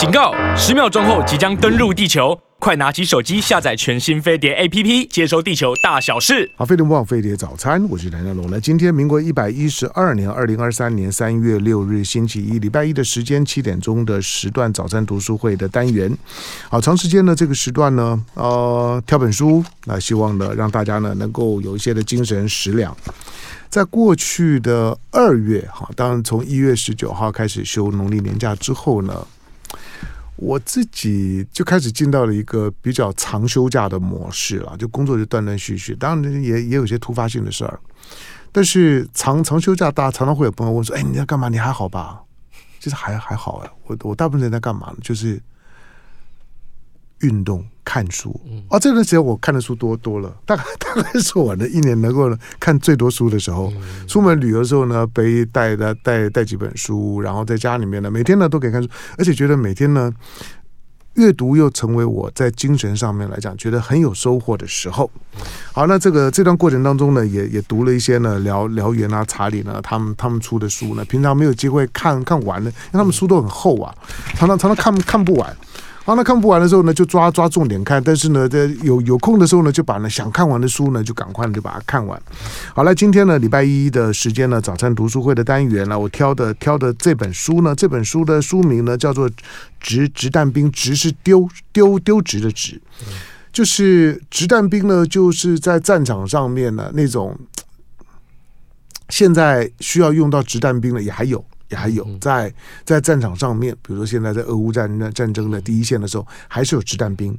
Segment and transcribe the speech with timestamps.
[0.00, 0.32] 警告！
[0.56, 6.50] 十秒钟后即将登陆地球，快拿起手机下载全新飞碟 APP，接收地球大小事。
[6.56, 8.50] 好，飞碟网飞碟早餐，我是梁家龙。
[8.50, 16.10] 来，今天民国一百一十二年二零二三年三月六日星期一，礼拜一的时间七点钟的时段早餐读书会的单元。
[16.70, 22.96] 好，长时间的这个时段呢，呃，挑本书，那希望呢让大家呢能够有一些的精神食粮。
[23.68, 29.26] 在过去的二月，哈，当然从一月十九号开始休农历年假之后呢，
[30.40, 37.78] 我自己就开始进到了一个比较长休假的模式了，就工作就断断续续，当然也也有些突发性的事儿，
[38.50, 41.48] 但是长长休假，大家常常会有朋友问说：“哎，你在干嘛？
[41.48, 42.22] 你还好吧？”
[42.80, 44.96] 其实还还好哎，我我大部分人在干嘛呢？
[45.02, 45.40] 就是。
[47.22, 52.30] 运动、看书啊，这段时间我看的书多多了，大概大概是我的一年能够
[52.60, 53.72] 看最多书的时候。
[54.06, 60.12] 出门旅游的时候呢，背带的带带几本书，然后在家里面呢，每天呢都可以看书，而且觉得每天呢
[61.14, 65.10] 阅读又成为我在精神上面来讲觉得很有收获的时候。
[65.72, 73.92] 好，那这个这段过程当中呢，也也读了一些呢辽辽源啊、查理呢他们他们出的书呢，平常没有机会看看完的，因为他们书都很厚啊，
[74.36, 75.56] 常常常常看看不完。
[76.10, 78.02] 好，那看不完的时候呢，就抓抓重点看。
[78.02, 82.20] 但是呢，在有有空的时候呢，就把呢想看完的书呢，就赶快就把它看完。
[82.74, 89.30] 好了，今天呢，礼拜一的时间呢，早餐读书会的单元呢，我挑的挑的这本书呢，这本书的书名呢叫做
[89.78, 92.82] 《直直弹兵》，直是丢丢丢直的直，
[93.52, 97.38] 就是直弹兵呢，就是在战场上面呢那种，
[99.10, 101.44] 现在需要用到直弹兵的也还有。
[101.70, 102.52] 也还有在
[102.84, 107.36] 在战场上面，比如说现在在俄乌战战争的第一线的时候，还是有掷弹兵，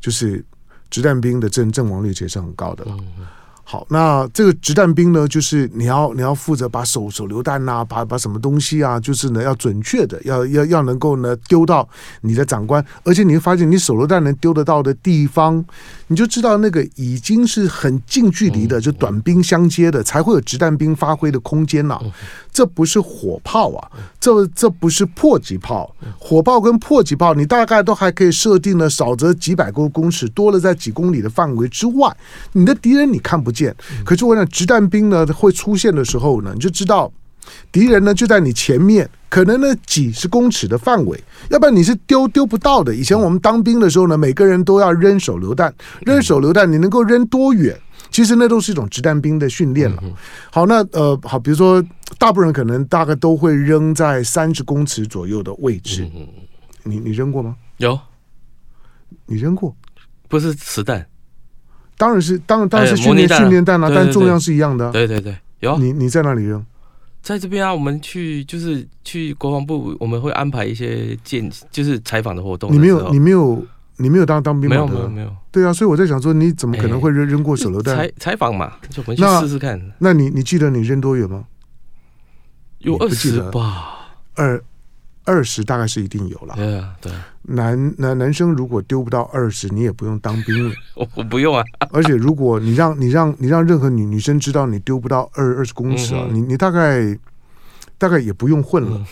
[0.00, 0.44] 就是
[0.90, 2.84] 掷弹兵的阵阵亡率其实是很高的。
[3.64, 11.88] 好，那这个掷弹兵呢，就是你要你要负责把手手榴弹呐，把把什么东西啊，就是呢要准确的，要要要能够呢丢到
[12.20, 15.64] 你的长官，而且你会发现你手榴弹能丢得到的地方，
[16.08, 21.98] 你就知道那个已经是很近距离的，就短兵相接的，才会有掷弹兵发挥的空间呐。
[22.52, 23.90] 这不是火炮啊，
[24.20, 32.16] 这这不是迫击炮，火炮跟迫击炮，你大概都还可以设定呢少则几百公公尺，多了在几公里的范围之外，
[32.52, 33.74] 你的敌人你看不见。
[34.04, 37.10] 可是我想，掷弹兵呢会出现的时候呢，你就知道
[37.70, 42.94] 敌人呢就在你前面，可能呢几十公尺的范围，要不然你是丢丢不到的。
[42.94, 47.78] 以前我们当兵的时候呢，每个人都要扔手榴弹，扔手榴弹，你能够扔多远？
[48.10, 50.02] 其实那都是一种掷弹兵的训练了。
[50.52, 51.84] 好，那呃，好，比如说
[52.16, 56.08] 大部分人可能大概都会扔在三十公尺左右的位置。
[56.84, 57.56] 你你扔过吗？
[57.78, 57.98] 有，
[59.26, 59.74] 你扔过？
[60.28, 61.04] 不是实弹。
[61.96, 64.90] 当然是，当然当然是训练训练弹啊，但重量是一样的。
[64.92, 66.64] 对对对，有你你在哪里扔？
[67.22, 72.76] 在这边啊，我们去就是去国防部，我们会安排一些见就是采访的活动的。
[72.76, 73.66] 你没有你没有
[73.96, 74.76] 你没有当当兵吗？
[74.76, 75.36] 没有没有没有。
[75.50, 77.96] 对啊，所以我在想说，你怎么可能会扔扔过手榴弹？
[77.96, 79.80] 采采访嘛，就我们去试试看。
[79.98, 81.44] 那你你记得你扔多远吗？
[82.78, 83.98] 有二十吧，
[84.34, 84.62] 二。
[85.26, 86.54] 二十大概是一定有了。
[86.54, 87.10] 对啊，对。
[87.46, 90.74] 男男男生如果丢不到二十，你也不用当兵了。
[90.96, 91.62] 我我不用啊。
[91.92, 97.16] 而且如果你让你让你让任何女女生知道你丢不到二二十公尺啊，你你大概
[97.98, 99.06] 大概也不用混了。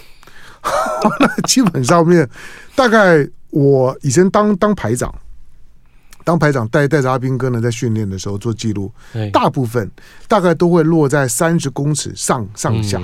[1.49, 2.29] 基本上面，
[2.75, 5.13] 大概我以前当当排长。
[6.25, 8.93] 当排长带带着阿兵哥呢，在训练的时候做记录，
[9.33, 9.91] 大部分
[10.29, 13.01] 大概都会落在三十公尺上上下，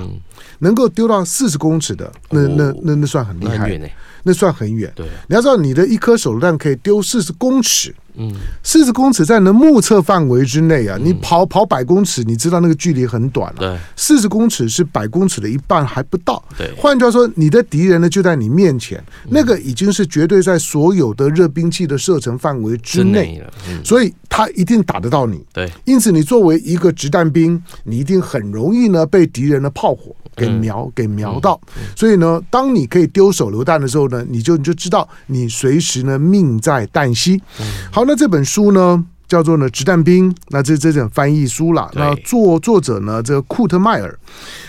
[0.59, 3.91] 能够丢到四十公尺的，那那那那算很厉害，
[4.23, 4.91] 那算很远。
[4.95, 7.95] 对，你要知道，你的一颗手榴弹可以丢四十公尺。
[8.19, 13.59] 嗯，四十公尺在能目测范围之内啊，你跑跑百公尺，你知道那个距离很短了。
[13.59, 16.43] 对，四十公尺是百公尺的一半还不到。
[16.57, 23.41] 对，换句话说，你的敌人呢就在你面前，那个已经是绝对在所有的热兵器的射程范围之内，
[23.85, 25.41] 所以他一定打得到你。
[25.53, 31.57] 对，因此你作为一个掷弹兵，你一定很容易呢被敌人的炮火给瞄给瞄到。
[31.95, 37.41] 所以呢，当你可以丢手榴弹的时候呢，你就你就知道你随时呢命在旦夕。
[37.89, 38.03] 好。
[38.08, 41.89] 那这本书呢，叫做呢《掷弹兵》，那这这本翻译书啦。
[41.93, 44.17] 那作作者呢，这个库特迈尔。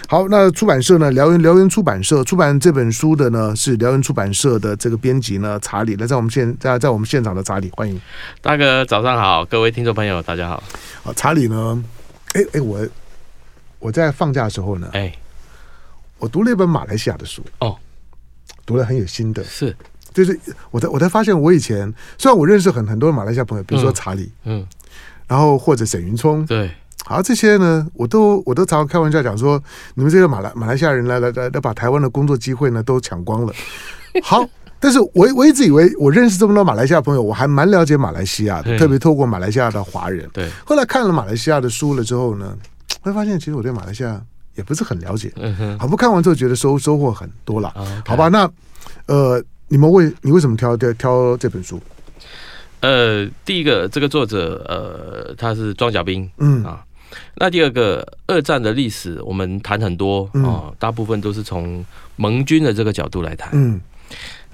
[0.09, 5.97] 好，那出版社呢，辽源辽源出版社出版这本书的呢，是辽源出版社的这个编辑呢，查理。
[5.99, 8.01] 那，在我们现在在我们现场的查理，欢迎
[8.43, 10.63] 大哥，早上好，各位听众朋友，大家好。
[11.03, 11.85] 好，查理呢，
[12.33, 12.87] 哎哎，我
[13.79, 15.13] 我在放假的时候呢，哎，
[16.19, 17.77] 我读了一本马来西亚的书哦，
[18.67, 19.77] 读了很有心得，是。
[20.13, 20.39] 就是
[20.71, 24.67] 我才我才发现，我以前虽然我认识很很多马来西亚朋友，比如说查理，嗯，
[25.27, 26.71] 然后或者沈云聪，对，
[27.05, 29.63] 好这些呢，我都我都常常开玩笑讲说，
[29.95, 33.53] 你们这个马来马来西亚人来来来，来把台湾的工作机会呢都抢光了。
[34.23, 34.45] 好，
[34.81, 40.29] 但是我我一直以为我认识这么多马来西亚朋友，我还蛮了解马来西亚的，特别透过马来西亚的华人。
[40.33, 42.57] 对，后来看了马来西亚的书了之后呢，
[43.01, 44.21] 会发现其实我对马来西亚
[44.57, 45.33] 也不是很了解。
[45.37, 47.73] 嗯哼，好，不看完之后觉得收收获很多了。
[48.05, 48.51] 好吧，那
[49.07, 51.81] 呃，你们为你为什么挑挑挑这本书？
[52.81, 56.65] 呃，第一个这个作者呃他是装甲兵，嗯。
[56.65, 56.85] 啊，
[57.37, 60.45] 那第二个二战的历史我们谈很多啊、嗯。
[60.45, 61.85] 哦，大部分都是从
[62.17, 63.51] 盟军的这个角度来谈。
[63.53, 63.81] 嗯。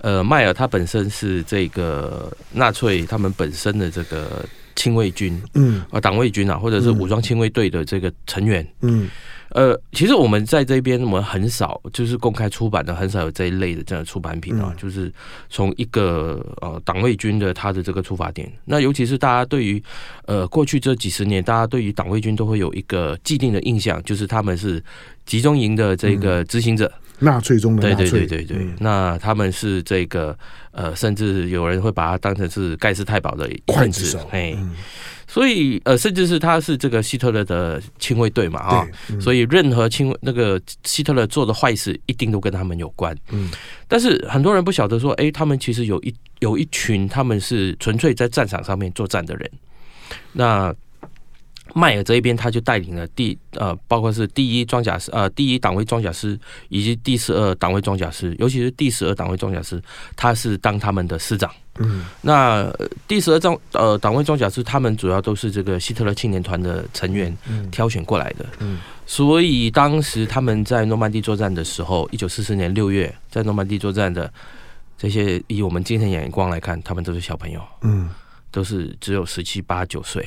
[0.02, 5.82] 呃，迈尔他本身是这个纳粹他们本身的这个亲卫军嗯。
[5.90, 8.66] 啊，党卫军啊，或者是武装亲卫队的这个成员。
[8.82, 9.08] 嗯
[9.50, 14.76] 呃，其实我们在这边我们很少就是公开出版的，很少有这一类的这样的出版品啊，嗯。
[14.76, 15.12] 就是
[15.48, 18.50] 从一个呃党卫军的他的这个出发点。
[18.64, 19.82] 那尤其是大家对于
[20.26, 24.82] 呃过去这几十年，大家对于党卫军都会有一个既定的印象，就是他们是
[25.24, 26.92] 集中营的这个执行者。
[27.18, 28.76] 纳粹中的对对纳粹，对对对，嗯。
[28.78, 30.36] 那他们是这个
[30.72, 34.30] 呃，甚至有人会把它当成是盖世太保的一刽份子子手，
[35.26, 38.86] 所以呃，甚至是他是这个希特勒的亲卫队嘛啊、
[39.20, 43.16] 所以任何亲那个希特勒做的坏事，一定都跟他们有关。
[43.30, 43.50] 嗯
[43.88, 49.50] 但是很多人不晓得说，哎，他们其实有一有一群他们是纯粹在战场上面作战的人。
[50.32, 50.74] 那
[51.78, 56.38] 迈尔这一边，他就带领了第呃，包括是第一装甲师呃，第一党卫装甲师
[56.70, 59.78] 以及第十二党卫装甲师，尤其是第十二党卫装甲师，
[60.16, 61.52] 他是当他们的师长。
[61.78, 68.46] 嗯那呃第十二装呃党卫装甲师，他们主要都是这个希特勒青年团的成员嗯挑选过来的。
[68.60, 74.32] 嗯所以当时他们在诺曼底作战的时候，一九四四年六月在诺曼底作战的
[74.96, 78.08] 这些，以我们今天眼光来看，他们都是小朋友，嗯，
[78.50, 80.26] 都是只有十七八九岁。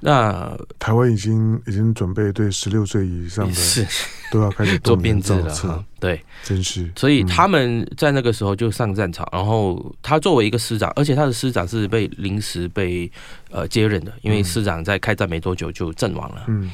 [0.00, 3.86] 那台湾已经已经准备对十六岁以上的 是
[4.30, 6.88] 都要开始做编制了哈，，对，真是。
[6.96, 13.10] 所以嗯他们在那个时候就上战场，然后他作为一个师长，而且他的师长是被临时被
[13.50, 16.70] 呃接任的，因为师长在开战没多久就阵亡了，嗯。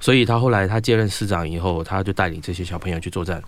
[0.00, 3.42] 所以他后来他接任师长以后，他就带领这些小朋友去作战。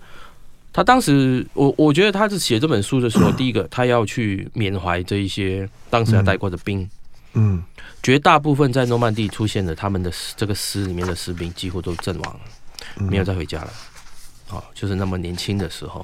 [0.73, 6.87] 他当时，我我觉得他是写这本书的时候， 第一个他要去缅怀这一些当时他带过的兵，
[7.33, 7.63] 嗯
[8.03, 12.39] 绝大部分在诺曼底出现的他们的这个师里面的士兵几乎都阵亡了。
[12.99, 13.71] 嗯没有再回家了，
[14.49, 16.03] 哦，就是那么年轻的时候，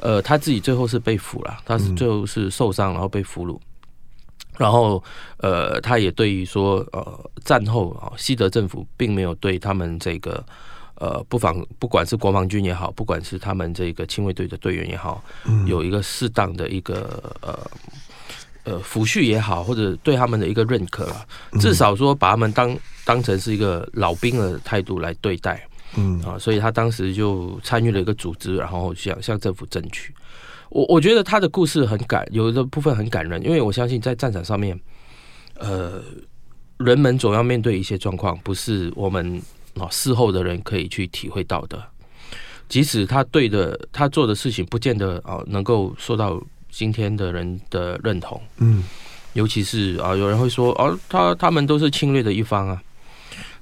[0.00, 3.56] 呃，他自己最后是被俘了，他是最后是受伤，然后被俘虏，
[4.58, 5.02] 然后
[5.36, 10.44] 呃，他也对于说，呃，战后啊，西德政府并没有对他们这个
[10.96, 15.22] 呃，不防不管是国防军也好，不管是他们这个亲卫队的队员也好，
[15.66, 17.56] 有一个适当的一个呃。
[18.64, 21.26] 呃，抚恤也好，或者对他们的一个认可啊，
[21.60, 25.66] 至少说把他们当当成是一个老兵的态度来对待。
[25.94, 30.14] 嗯啊，所以他当时就参与了一个组织，然后向向政府争取。
[30.70, 34.80] 我我觉得他的故事很感，有的部分很感人，因为我相信在战场上面，
[35.58, 36.02] 呃，
[36.78, 39.38] 人们总要面对一些状况，不是我们
[39.74, 41.78] 啊事后的人可以去体会到的。
[42.70, 46.42] 即使他对的，他做的事情不见得啊能够受到
[46.72, 48.82] 今天的人的认同，嗯
[49.34, 52.82] 尤其是啊有人会说，啊，他他们都是侵略的一方啊。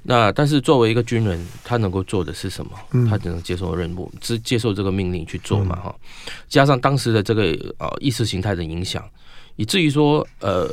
[0.02, 2.72] 那但是作为一个军人，他能够做的是什么？
[2.92, 5.94] 嗯他只能接受任务，只接受这个命令去做嘛哈。
[6.48, 7.42] 加上当时的这个
[7.78, 9.04] 呃意识形态的影响，
[9.56, 10.66] 以至于说呃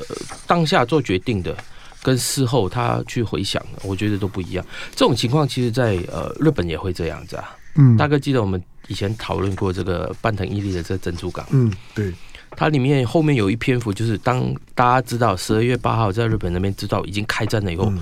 [0.48, 1.54] 当下做决定的
[2.02, 4.66] 跟事后他去回想，我觉得都不一样。
[4.96, 7.54] 这种情况其实在呃日本也会这样子啊。
[7.76, 12.12] 嗯大概记得我们以前讨论过这个半藤伊力的这个珍珠港，嗯对
[12.58, 17.86] 它里面后面有一篇幅，就是当大家知道十二月八号在日本那边知道已经开战了以后。
[17.86, 18.00] 嗯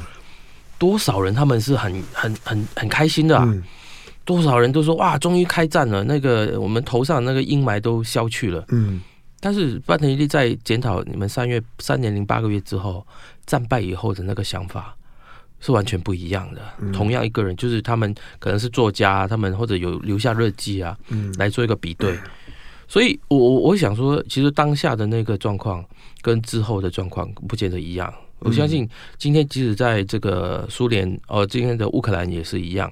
[0.78, 3.46] 多少人他们是很很很很开心的啊！
[3.48, 3.64] 嗯
[4.26, 8.62] 多少人都说哇，终于开战了，那个我们头上那个阴霾都消去了。
[8.68, 9.00] 嗯
[9.40, 13.08] 但是半藤一力在检讨你们三月三年零八个月之后
[13.46, 14.94] 战败以后的那个想法
[15.62, 16.62] 是完全不一样的。
[16.92, 22.20] 同样一个人，就是他们可能是作家，他们或者有留下日记啊，嗯来做一个比对。
[22.88, 25.84] 所以我我我想说，其实当下的那个状况
[26.22, 28.14] 跟之后的状况不见得一样。
[28.40, 28.88] 我相信
[29.18, 32.92] 今天即使在这个苏联，哦，今天的乌克兰也是一样。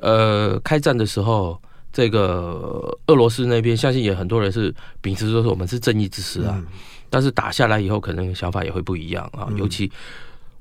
[0.00, 1.60] 呃，开战的时候，
[1.92, 6.60] 这个俄罗斯那边，相信也很多人是秉持说是我们是正义之师啊。
[7.08, 9.46] 但是打下来以后，可能想法也会不一样啊。
[9.56, 9.88] 尤其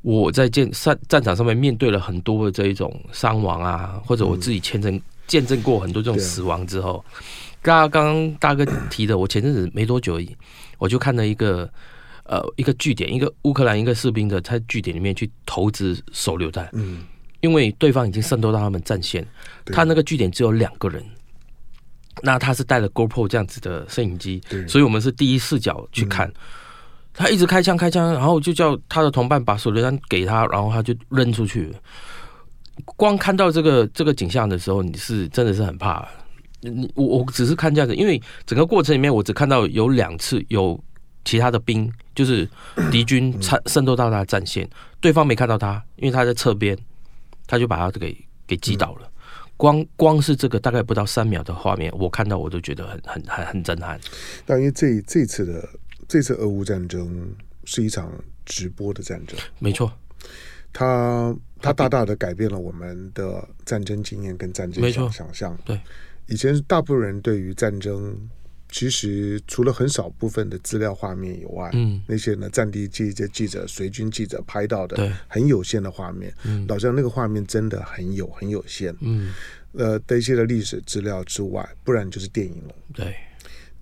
[0.01, 7.03] 我在战战战场上面面对了很多的这一种伤亡啊，或者我自己见证见证过很多这种死亡之后，
[7.61, 10.35] 刚刚刚大哥提的，我前阵子没多久而已，
[10.77, 11.69] 我就看了一个。
[12.23, 17.03] 呃，一个据点，一个乌克兰一个士兵的在据点里面去投掷手榴弹，嗯，
[17.41, 19.27] 因为对方已经渗透到他们战线，
[19.65, 21.03] 他那个据点只有两个人，
[22.21, 26.25] 那他是带了 GoPro 这样子的摄影机，对所以我们是第一视角去看。
[26.29, 26.33] 嗯、
[27.11, 31.69] 他一直开枪开枪，然后就叫他的同伴把手榴弹给他，然后他就扔出去。
[32.85, 36.07] 光看到这个这个景象的时候，你是真的是很怕。
[36.61, 40.81] 你我我只是看这样子，因为整个过程里面，我只看到有两次有
[41.25, 42.47] 其他的兵，就是
[42.91, 46.77] 敌军参渗透到他的战线，对方没看到他，因为他在侧边，
[47.47, 48.15] 他就把他给
[48.47, 49.11] 给击倒了。
[49.57, 53.99] 光光是这个大概不到三秒的画面，我看到我都觉得很很很很震撼。
[54.43, 55.69] 但因为这这次的
[56.07, 57.31] 这次俄乌战争
[57.65, 58.11] 是一场
[58.43, 59.91] 直播的战争，没错，
[60.73, 65.55] 它它大大的改变了我们的战争经验跟战争想想象。
[65.63, 65.79] 对，
[66.31, 68.17] 以前大部分人对于战争。
[68.73, 79.33] 其实除了很少部分的资料画面以外，嗯，那些呢战地记者、记者、随军记者拍到的，对，很有限的画面，嗯，好像那个画面真的很有很有限，嗯，
[79.73, 83.13] 呃，的一些的历史资料之外，不然就是电影了，对，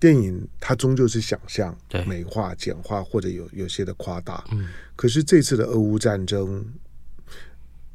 [0.00, 1.72] 电影它终究是想象、
[2.08, 4.66] 美化、简化或者有有些的夸大，嗯，
[4.96, 6.66] 可是这次的俄乌战争，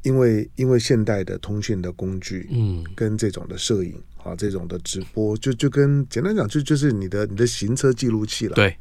[0.06, 4.00] 因为因为现代的通讯的工具，嗯，跟这种的摄影。
[4.26, 8.54] 啊，这种的直播就就跟简单讲，就就是你的你的行车记录器了。
[8.56, 8.76] 对，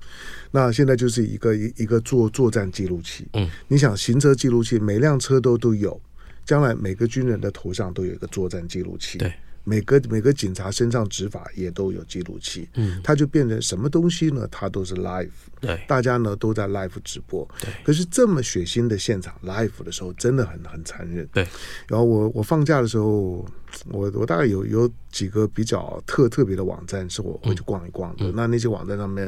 [0.50, 3.28] 那现在就是一个一一个作作战记录器。
[3.34, 6.02] 嗯，你想行车记录器，每辆车都都有，
[6.46, 9.20] 将来每个军人的头上都有一个作战记录器。
[9.20, 9.32] 对。
[9.68, 14.48] 每个每个警察身上执法也都有记录器，嗯，它就变成什么东西呢？
[14.52, 15.28] 它都是 live，
[15.60, 17.70] 对，大家呢都在 live 直播，对。
[17.84, 21.44] 可是这么血腥的现场 live 的时候，真的很很残忍，对。
[21.88, 23.44] 然后我我放假的时候，
[23.90, 28.26] 我我大概有有几个比较特特别的网站是我会去逛一逛的。
[28.26, 29.28] 嗯、那那些网站上面，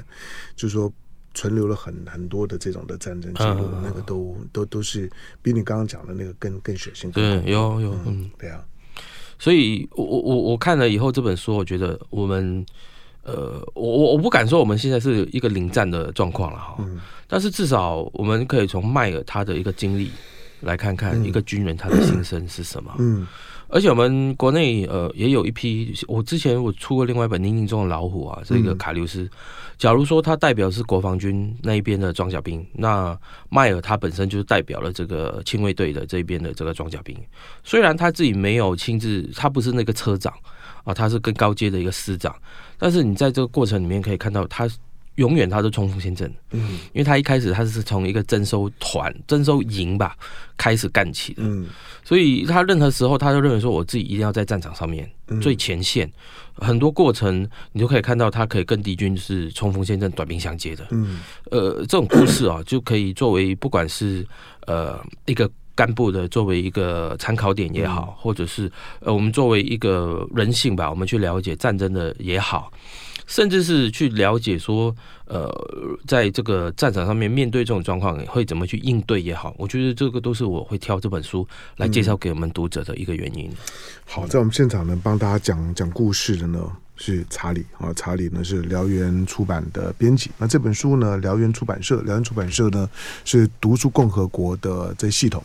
[0.55, 0.93] 就是说
[1.33, 5.09] 存留了很很多的这种的战争记录，嗯、那个都都都是
[5.41, 8.63] 比你刚刚讲的那个更更血腥，对，有有，嗯，对啊。
[9.39, 12.65] 所以我，我我我看了以后这本书，我觉得我们，
[13.23, 20.11] 呃，我我我不敢说我们现在是一个领战的状况了哈，嗯、但是至少我们可以从迈尔他的一个经历
[20.61, 22.93] 来看看一个军人他的心声是什么。
[22.99, 23.21] 嗯。
[23.21, 23.27] 嗯
[23.69, 29.29] 而且我们国内呃也有一批，我之前我出过另外一本《宁静中的老虎》啊，这个卡留斯。
[29.77, 33.17] 假如说他代表是国防军那一边的装甲兵，那
[33.49, 37.15] 迈尔他本身就是代表了这个亲卫队的这边的这个装甲兵。
[37.63, 40.33] 虽然他自己没有亲自，他不是那个车长
[40.83, 42.35] 啊，他是更高阶的一个师长，
[42.77, 44.67] 但是你在这个过程里面可以看到他。
[45.17, 50.15] 永远他都冲锋陷阵，嗯，因为他一开始他是从一个征收团、征收营吧
[50.55, 51.67] 开始干起的，嗯，
[52.03, 55.09] 所以他任何时候他都认为说，我自己一定要在战场上面
[55.41, 56.11] 最前线，
[56.53, 61.19] 很多过程你就可以看到他可以跟敌军是冲锋陷阵、短兵相接的，嗯，
[61.49, 64.25] 呃，这种故事啊，就可以作为不管是
[64.67, 72.71] 呃一个干部的作为一个参考点也好，或者是呃我们作为一个人性吧，我们去了解战争的也好。
[73.27, 75.47] 甚至是去了解说，呃，
[76.07, 83.51] 在这个战场上面面对这种状况会怎么去应对也好，我觉得这个都是我会挑这本书来介绍给我们读者的一个原因。
[84.05, 86.59] 好，在我们现场能，帮大家讲讲故事的呢
[86.97, 90.29] 是查理啊，查理呢是燎原出版的编辑。
[90.37, 92.89] 那这本书呢，燎原出版社，燎原出版社呢
[93.23, 95.43] 是读书共和国的这系统。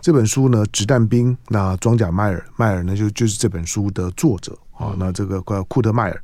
[0.00, 4.56] 这本书呢，子弹兵，那装甲迈尔，迈尔呢就就是这本书的作者。
[4.72, 6.22] 啊，那这个叫库特迈尔，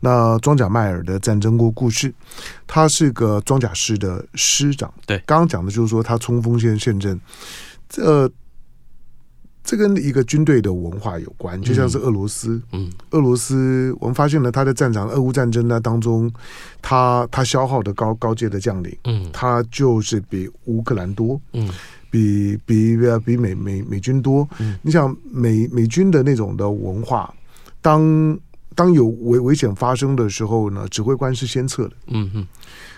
[0.00, 2.12] 那装甲迈尔的战争过故事，
[2.66, 4.92] 他是个装甲师的师长。
[5.06, 7.20] 对，刚刚讲的就是说他冲锋陷陷阵，
[7.88, 8.28] 这
[9.62, 12.60] 这跟一个军队的文化有关，就像是俄罗斯。
[12.72, 16.32] 嗯，俄罗斯，我们发现了他在战场俄乌战争呢当中，
[16.82, 21.68] 他他消耗的高高阶的将领，嗯，他就是比乌克兰多，嗯，
[22.10, 24.48] 比比比美美美军多。
[24.58, 27.32] 嗯，你想美美军的那种的文化。
[27.82, 28.38] 当
[28.74, 31.92] 当有危危险发生的时候呢，指挥官是先撤的。
[32.08, 32.46] 嗯嗯，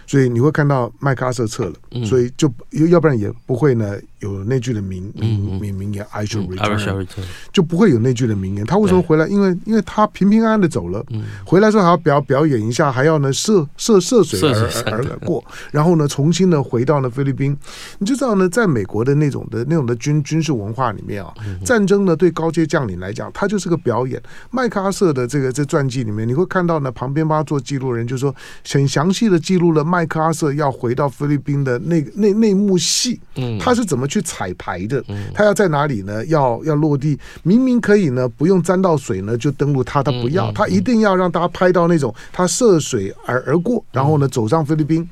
[0.07, 2.51] 所以你会看到麦克阿瑟撤了，嗯、所以就
[2.89, 3.99] 要不然也不会呢。
[4.23, 7.07] 有那句的名名名名言，I shall return，
[7.53, 8.65] 就不会有那句的名言。
[8.65, 9.27] 他为什么回来？
[9.27, 11.05] 因为因为他平平安安的走了，
[11.45, 17.57] 回来之后还要表表演一下，还要呢涉涉涉水而而过，然后呢重新呢回到了菲律宾。
[17.99, 24.23] 你就知道呢，在美国的那种的那种的军军事文化里面啊，战争呢对高阶将领来讲，他就是个表演。
[24.53, 28.33] 麦克阿瑟的这个这传记里面，你会看到呢，旁边帮他做记录人就是说
[28.71, 33.21] 很详细的记录了麦克阿瑟要回到菲律宾的那那那幕戏，
[33.61, 34.07] 他是怎么。
[34.13, 35.03] 去彩排的，
[35.33, 36.25] 他要在哪里呢？
[36.27, 45.09] 要要落地，明明可以呢，不用沾到水呢就登陆他，他不要，他一定要让大家拍到那种他涉水而而过，然后呢走上菲律宾。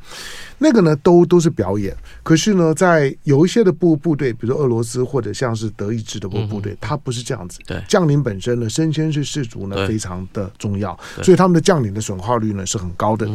[0.62, 1.96] 那个呢都都是表演。
[2.22, 7.58] 可是呢，在有一些的部部队，比如说俄罗斯或者像是德意志的部部队，它不是这样子。
[7.66, 13.26] 对，将领本身呢，身先士士卒呢，非常的重要，所以他们的将领的损耗率呢是很高的。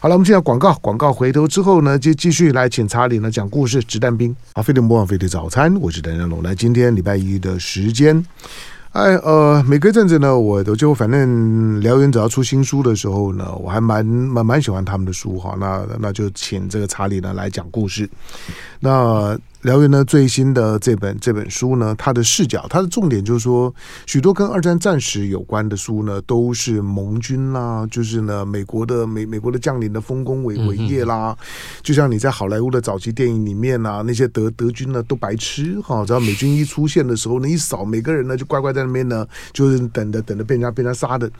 [0.00, 4.34] 好了，我们现在广告，广告回头之后呢，就继续来请查理呢讲故事，掷弹兵。
[4.54, 6.42] 好，飞碟魔王飞碟早餐，我是邓家龙。
[6.42, 8.24] 来，今天礼拜一的时间。
[8.92, 15.56] 哎，呃，每隔一阵子呢，我都就反正燎原只要出新书的时候呢，我还蛮蛮蛮喜欢他们的书哈。
[15.60, 18.10] 那那就请这个查理呢来讲故事。
[18.80, 23.74] 那燎原呢最新的这本这本书呢，它的视角，它的重点就是说，
[24.06, 31.36] 许多跟二战战史有关的书呢，都是盟军啦，就是呢美国的美美国的将领的丰功伟伟业啦，
[31.82, 41.30] 就像你在好莱坞的早期电影里面啊，那些德德军呢都白痴哈，只要美军一出现的时候呢，一扫每个人呢就乖乖在那边呢，就是等着等着被人家被人家杀的。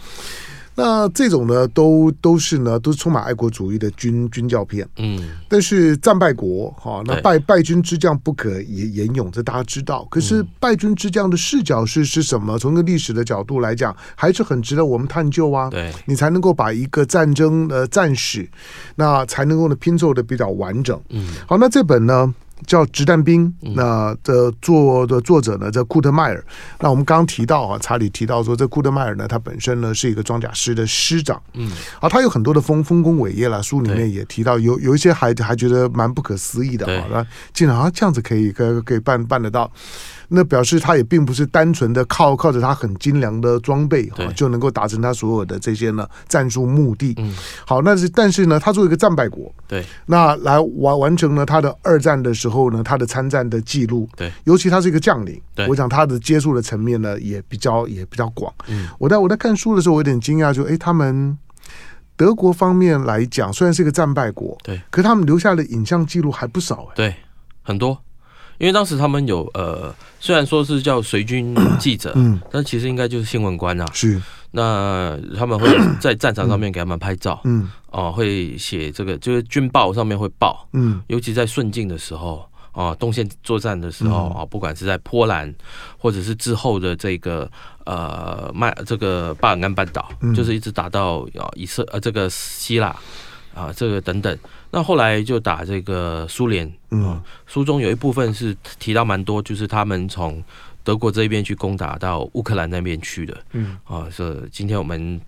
[0.74, 4.88] 那这种呢，都都是呢，都是充满爱国主义的军军教片。
[4.96, 10.06] 嗯，但是战败国哈，那败败军之将不可言言勇，这大家知道。
[10.10, 12.58] 可是败军之将的视角是是什么？
[12.58, 15.68] 从一个历史的角度来讲，还是很值得我们探究啊。
[15.68, 18.48] 对，你才能够把一个战争的战史，
[18.94, 20.98] 那才能够呢拼凑的比较完整。
[21.10, 22.34] 嗯，好，那这本呢？
[22.66, 26.44] 叫《直弹兵》，那的作的作者呢叫库特迈尔。
[26.80, 33.62] 那我们刚刚提到啊，查理提到说，这库特迈尔呢，他本身呢是一个装甲师的师长，嗯，啊，他有很多的丰丰功伟业了。
[33.62, 39.70] 书里面也提到，有有一些还还觉得蛮不可思议的啊，那竟然啊这样子可以可以可以办办得到。
[40.32, 47.14] 那表示他也并不是单纯的靠靠着他很精良的装备哈，就能够达成他所有的这些呢战术目的。
[47.18, 47.34] 嗯，
[47.66, 58.54] 好，那是但是呢，他作为一个战败国，对，那来完完成了他的二战的时候呢，他的参战的记录，对，尤其他是一个将领，对，我想他的接触的层面呢也比较也比较广。
[58.68, 61.36] 嗯，我在我在看书的时候，我有点惊讶，就哎，他们
[62.14, 67.14] 德国方面来讲，虽然是一个战败国，对，可他们留下的影像记录还不少，哎，对，
[67.62, 67.98] 很多。
[68.60, 73.86] 因为当时他们有呃，虽然说是叫随军 记者，嗯，但其实应该就是新闻官啊。
[73.94, 75.66] 是，那他们会
[75.98, 85.52] 在战场上面给他们拍照，嗯，哦，会写这个，就是军报上面会报，嗯，尤其在顺境的时候，啊，东线作战的时候啊，不管是在波兰，
[85.96, 87.50] 或者是之后的这个
[87.86, 92.94] 呃麦这个巴尔干半岛，就是一直打到啊以色呃这个希腊
[93.54, 94.38] 啊这个等等。
[94.70, 100.42] 那后来就打这个苏联，嗯，书中有一部分是提到蛮多，就是他们从
[100.84, 105.20] 德国这边去攻打到乌克兰那边去的，嗯，啊，是今天我们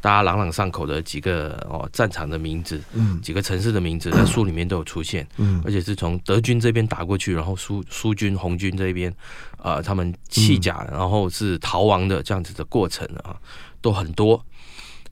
[0.00, 9.14] 大家朗朗上口的几个哦战场的名字，嗯，几个城市的名字在书里面都有出现，嗯，而且是从德军这边打过去，然后苏苏军红军这边，
[9.58, 13.36] 啊，他们弃甲，然后是逃亡的这样子的过程啊，
[13.82, 14.42] 都很多，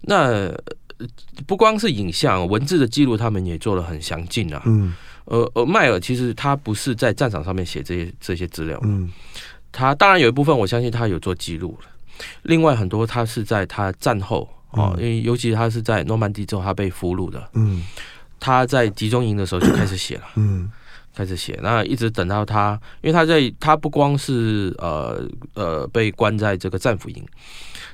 [0.01, 0.51] 那。
[1.47, 4.63] 不光是影像、文字的记录，他们也做的很详尽啊。
[4.67, 9.11] 嗯，呃呃，迈尔其实他不是在战场上面写这些这些资料，嗯，
[9.73, 11.89] 他当然有一部分我相信他有做记录了。
[12.43, 17.83] 另外很多他是在他战后哦，因为尤其他是在诺曼底之后他被俘虏的，嗯，
[18.39, 20.71] 他在集中营的时候就开始写了，嗯，
[21.15, 27.25] 开始写，那一直等到他，因为他在他不光是呃呃被关在这个战俘营。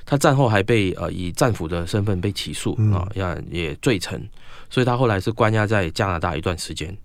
[0.05, 4.21] 他战后还被呃以战俘的身份被起诉啊，要也罪成，
[4.69, 6.95] 所以他后来是关押在加拿大一段时间。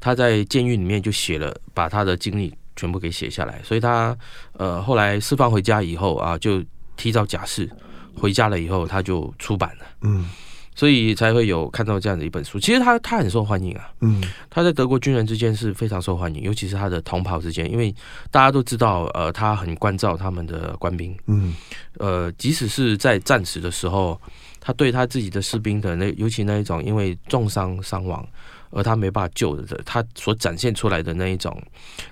[0.00, 3.60] 他在监狱里面就写了，把他的经历全部给写下来。
[3.62, 4.16] 所以他
[4.54, 6.62] 呃后来释放回家以后啊，就
[6.96, 7.70] 提早假释
[8.16, 9.86] 回家了以后，他就出版了。
[10.02, 10.28] 嗯。
[10.74, 12.58] 所以才会有看到这样的一本书。
[12.58, 17.94] 其实他他很受欢迎啊，嗯，他在德国军人之间是非常受欢迎，尤其是他的同袍之间，因为
[18.30, 21.54] 大家都知道，呃，他很关照他们的官兵，嗯，
[21.98, 24.20] 呃，即使是在战时的时候，
[24.60, 28.26] 他对他自己的士兵的那，尤其那一种因为重伤伤亡
[28.70, 31.54] 而他没办法救的，他所展现出来的那一种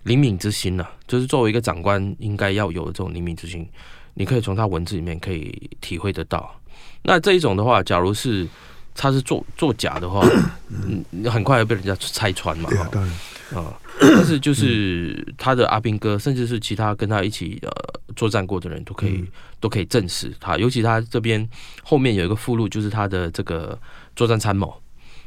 [0.03, 3.67] 灵敏之心呢，啊，就是作为一个长官应该要有的这种灵敏之心，
[4.13, 6.55] 你可以从他文字里面可以体会得到。
[7.03, 8.47] 那这一种的话，假如是
[8.95, 10.21] 他是作作假的话，
[10.69, 12.69] 嗯，很快要被人家拆穿嘛。
[12.79, 13.13] 啊，当然
[13.55, 17.71] 啊，但是就是他的阿兵哥，甚至是其他跟他一起呃
[18.15, 19.25] 作战过的人都可以
[19.59, 20.57] 都可以证实他。
[20.57, 21.49] 尤其他这边
[21.83, 23.77] 后面有一个附录，就是他的这个
[24.15, 24.81] 作战参谋，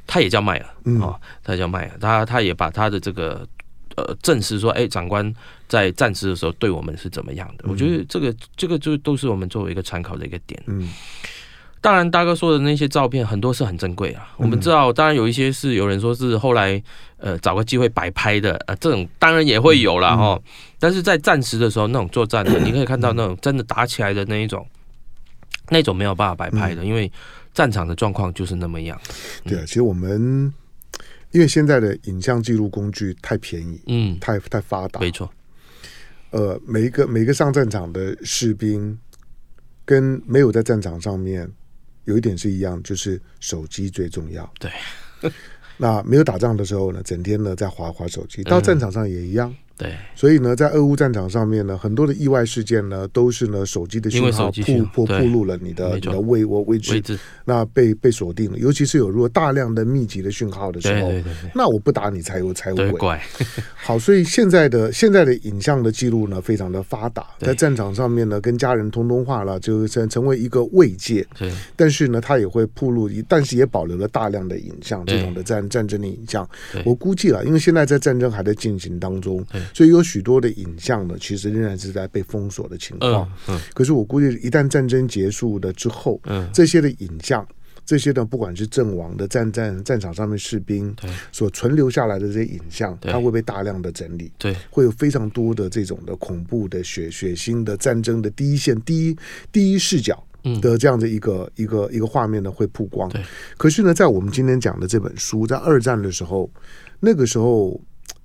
[0.05, 3.45] 他也叫迈尔啊，他叫迈尔，他他也把他的这个
[3.97, 5.33] 呃证实说，哎，长官
[5.67, 7.65] 在战时的时候对我们是怎么样的？
[7.67, 10.61] 我觉得这个这个就都是我们作为一个参考的一个点。
[10.67, 10.87] 嗯。
[11.83, 14.33] 当然，大哥说的那些照片很多是很珍贵啊。
[14.37, 16.81] 我们知道，当然有一些是有人说是后来
[17.17, 20.39] 呃找个机会摆拍的，呃，这种当然也会有了哈。
[20.79, 24.65] 但是在战时的时候，那种作战的，你可以看到那种真的打起来的那一种，
[25.67, 27.11] 那种没有办法摆拍的，因为
[27.53, 28.97] 战场的状况就是那么样。
[29.43, 30.53] 对啊，其实我们
[31.31, 35.29] 因为现在的影像记录工具太便宜，嗯，太太发达，没错。
[36.31, 38.97] 呃，每一个每一个上战场的士兵，
[39.83, 41.51] 跟没有在战场上面
[42.05, 44.51] 有一点是一样，就是手机最重要。
[44.59, 44.71] 对。
[45.77, 49.53] 那没有打仗的时候呢，整天呢在划划手机，到战场上也一样。
[50.15, 54.49] 所以呢，在俄乌战场上面呢，很多的意外事件呢，都是呢手机的信号
[54.93, 58.57] 破破暴露了你的你的位位位置，那被被锁定了。
[58.57, 61.11] 尤其是有如果大量的密集的讯号的时候，
[61.53, 63.19] 那我不打你才有才有鬼。
[63.75, 71.27] 好，所以现在的现在的影像的记录呢，非常的发达，在战场上面呢，跟家人通通话了，就成成为一个慰藉。
[71.37, 76.47] 对，但是呢，它也会暴露，但是也保留了大量的影像，这种的战战争的影像。
[76.85, 79.45] 我估计了，因为现在在战争还在进行当中。
[79.73, 83.31] 所以有许多的影像呢，其实仍然是在被封锁的情况。
[83.47, 87.45] 嗯，可是我估计一旦战争结束了之后，嗯，这些的影像，
[87.85, 99.17] 这些呢，不管是阵亡的战战战场上面士兵，对，所存留下来的这些影像，它会被大量的整理，对，会有非常多的这种的恐怖的血血腥的战争的第一线第一
[99.51, 100.23] 第一视角
[100.61, 103.09] 的这样的一个一个一个画面呢会曝光。
[103.09, 103.21] 对，
[103.57, 106.49] 可是呢，在我们今天讲的这本书，在二战的时候，
[106.99, 107.79] 那个时候。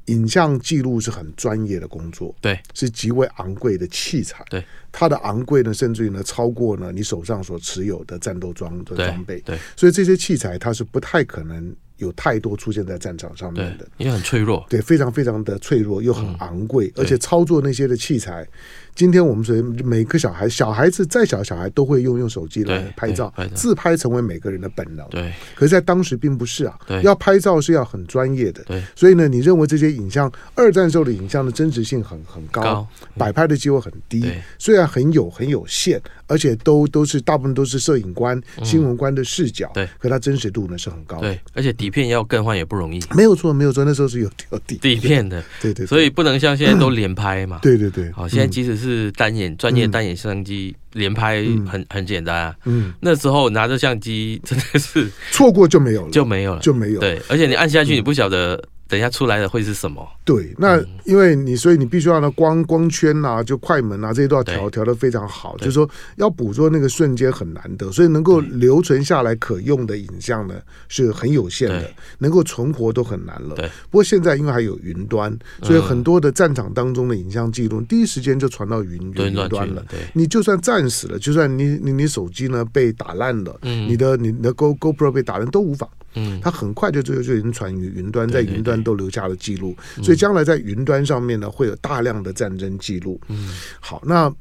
[0.09, 18.47] 影像记录是很专业的工作，对，是极为昂贵的器材，对，它的昂贵呢，甚至于呢，超过呢你手上所持有的战斗装的装备，对，对，所以这些器材它是不太可能有太多出现在战场上面的，因为很脆弱，对，非常非常的脆弱又很昂贵，嗯、而且操作那些的器材。
[18.95, 25.09] 今天我们说每个小孩，小孩子再小小孩都会用用手机来拍照，自拍成为每个人的本能。
[25.09, 26.77] 对，可是，在当时并不是啊。
[27.05, 28.65] 要拍照是要很专业的。
[28.65, 32.85] 对，所以呢，你认为这些影像，二战时候的影像的真实性很很高，
[33.17, 34.33] 摆拍的机会很低。
[34.59, 39.71] 虽然很有很有限，而且都都是大部分都是摄影官、新闻官的视角。
[39.75, 41.29] 对，可它真实度呢是很高的。
[41.29, 43.01] 对，而且底片要更换也不容易。
[43.15, 45.41] 没有错，没有错，那时候是有有底底片的。
[45.63, 47.61] 对对，所以不能像现在都连拍嘛。
[47.63, 48.11] 对对对。
[48.11, 48.89] 好，现在即使是。
[48.89, 57.01] 是单眼专业单眼相机连拍很很简单啊，嗯，那时候拿着相机真的是错过就没有了，就没有了，就没有。
[57.01, 58.63] 对，而且你按下去，你不晓得。
[58.89, 60.05] 等一下出来的会是什么？
[60.25, 65.57] 对，那因为你，所以你必须要呢光光圈啊，就快门啊，这些都要调调的非常好。
[65.59, 70.55] 就是说，要捕捉那个瞬间很难得，所以能够留存下来可用的影像呢
[70.89, 73.55] 是很有限的，能够存活都很难了。
[73.57, 73.69] 对。
[73.91, 79.13] 不过现在因为还有云端，所以很多的战场当中的影像记录，第一时间就传到云云
[79.49, 79.85] 端了。
[79.91, 80.01] 对。
[80.15, 85.87] 你就算战死了，就算你你你手机呢被打烂了，你的你的 Go GoPro 被打烂都无妨。
[86.15, 93.21] 嗯，它很快就就就已经传于云端，在云端都留下了记录，所以将来在云端上面呢，会有大量的战争记录。
[93.29, 94.35] 嗯，好，那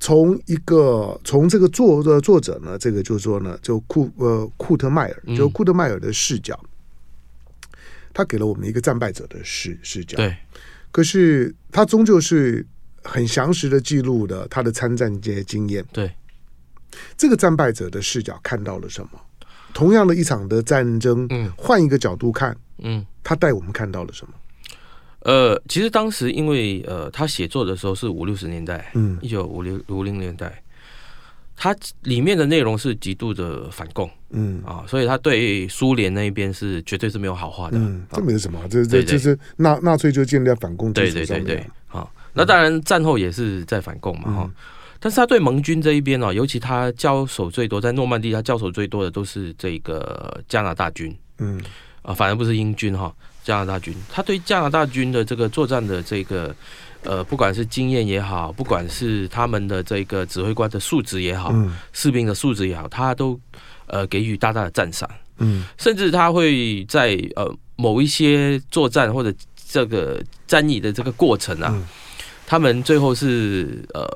[0.00, 6.58] 从一个从这个作的作者呢，这个就是说呢，就库呃库特迈尔，就库特迈尔的视角，
[8.12, 10.16] 他给了我们一个战败者的视视角。
[10.16, 10.36] 对，
[10.90, 12.66] 可是他终究是
[13.02, 15.84] 很详实的记录的他的参战这些经验。
[15.92, 16.12] 对，
[17.16, 19.10] 这个战败者的视角看到了什么？
[19.78, 24.32] 同样的一场的战争，嗯，换一个角度看，嗯，他带我们看到了什么？
[25.20, 30.60] 呃，其实当时因为呃，他写作的时候是五六十年代，嗯，一九五六五零年代，
[31.54, 34.60] 他里面的内容是极度的反共，嗯。
[34.66, 44.50] 啊，所以他对苏联那一边是绝对是没有好话的，嗯，这没有什么，这这这是纳纳粹就建立在反共基础上面，对对对对，好，那当然战后也是在反共嘛，哈。
[45.00, 51.60] 但是他对盟军这一边哦，尤其他交手最多，在诺曼底他交手最多的都是这个加拿大军，嗯，
[52.02, 56.54] 啊，反而不是英军哈，加拿大军，他对加拿大军的这个作战的这个
[57.04, 61.54] 呃，不管是经验也好，不管是他们的这个指挥官的素质也好，
[61.92, 63.38] 士兵的素质也好，他都
[63.86, 69.32] 呃给予大大的赞赏，嗯，甚至他会在呃某一些作战或者
[69.70, 71.72] 这个战役的这个过程啊。
[72.48, 74.08] 他们最后是呃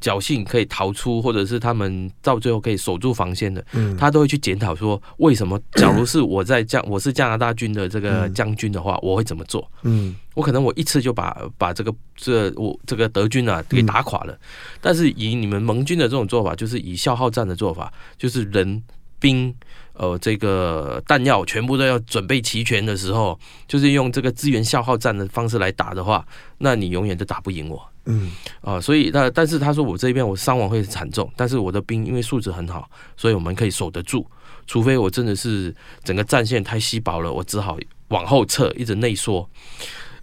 [0.00, 5.60] 侥幸可以逃出，或者是他们到最后可以守住防线的，嗯，他都会去检讨说，为什么？
[5.72, 9.68] 假如是我在加，我是加拿大军的这个将军的话，我会怎么做？
[9.82, 14.38] 嗯，我可能我一次就把把这个这我这个德军啊给打垮了，
[14.80, 18.80] 但是以你们盟军的这种做法，就是以消耗战的做法，就是人
[19.18, 19.52] 兵。
[20.00, 27.86] 呃，这个弹药全部都要准备齐全的时候，就是用这个资源消耗战的方式来打的话，那你永远都打不赢我。
[28.06, 28.32] 嗯，
[28.62, 34.26] 啊、呃，所以那但是他说我这边我伤亡会惨重，但是我的兵因为素质很好，所以我们可以守得住。
[34.66, 37.76] 除非我真的是整个战线太稀薄了，我只好
[38.08, 39.46] 往后撤，一直内缩。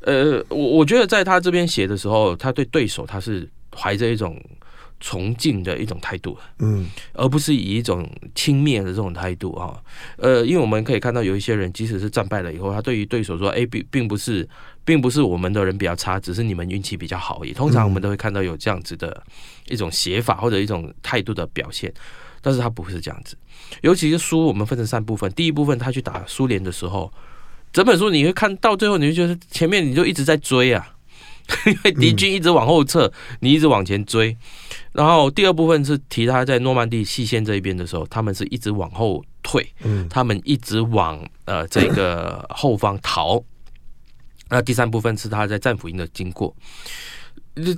[0.02, 4.42] 呃，我我觉得在他这边写的时候，他对对手他是怀着一种
[5.00, 9.80] 崇敬的一种态度，嗯，而不是以一种轻蔑的这种态度啊。
[10.18, 14.48] 呃，因为我们可以看到有一些人，即使是战败了以后，他对于对手说：“哎，并并不是，
[14.84, 19.24] 并不是我们的人比较差，只是你们运气比较好而已。”通常我们都会看到有这样子的
[19.68, 21.94] 一种写法或者一种态度的表现，
[22.42, 23.38] 但是他不是这样子。
[23.82, 27.12] 尤其是书，我们分成三部分，第一部分他去打苏联的时候，
[27.72, 30.96] 整本书你会看到最后，你就觉得前面你就一直在追啊。
[31.66, 34.36] 因为敌军一直往后撤，你一直往前追。
[34.92, 39.66] 然后第二部分是提他在诺曼底西线这一边的时候，他们是一直往后退，
[40.10, 43.42] 他们一直往呃这个后方逃。
[44.50, 46.54] 那第三部分是他在战俘营的经过。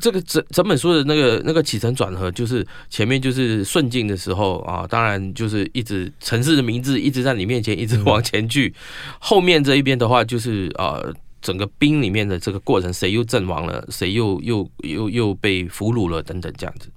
[0.01, 8.73] 这个整整本书的那个那个起承转合，就是前面就是顺境的时候啊，当然就是一直城市的名字一直在你面前一直往前去。
[9.19, 11.13] 后面这一边的话，就是呃。
[11.41, 16.89] 整个兵里面的这个过程，谁又阵亡了，谁又又又又被俘虏了，等等，这样子。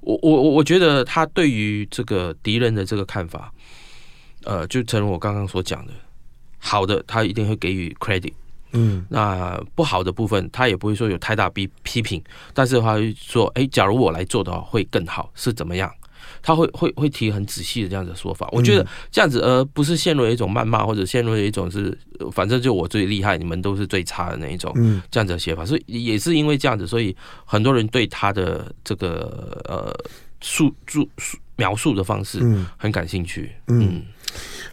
[0.00, 3.52] 我我我我觉得他对于这个敌人的这个看法，
[4.44, 5.92] 呃，就正如我刚刚所讲的，
[6.58, 8.32] 好的，他一定会给予 credit，
[8.72, 12.22] 嗯，那不好的部分，他也不会说有太大批批评，
[12.54, 15.92] 但是他会说，哎，假如我来做的话，会更好，是怎么样？
[16.42, 21.96] 他会会会提很仔细的这样子的说法，我觉得这样子，而不是陷入一种谩骂，或者陷入一种是
[22.32, 24.72] 反正就我最厉害，你们都是最差的那一种，
[25.10, 25.64] 这样子的写法。
[25.64, 29.94] 所以也是因为这样子，所以很多人对他的这个呃
[30.40, 31.08] 述述
[31.56, 32.40] 描述的方式
[32.76, 34.02] 很感兴趣，嗯。